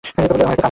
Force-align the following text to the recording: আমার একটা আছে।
আমার 0.03 0.25
একটা 0.25 0.45
আছে। 0.45 0.59